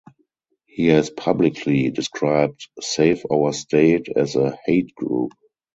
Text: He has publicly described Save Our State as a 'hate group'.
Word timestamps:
He 0.65 0.87
has 0.87 1.11
publicly 1.11 1.91
described 1.91 2.67
Save 2.79 3.21
Our 3.31 3.53
State 3.53 4.07
as 4.15 4.35
a 4.35 4.57
'hate 4.65 4.95
group'. 4.95 5.33